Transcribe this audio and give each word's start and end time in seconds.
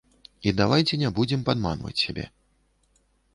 І 0.47 0.53
давайце 0.61 0.99
не 1.03 1.11
будзем 1.19 1.43
падманваць 1.51 1.95
сябе. 2.05 2.25